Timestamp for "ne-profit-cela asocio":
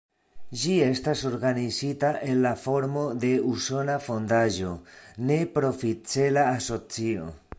5.29-7.31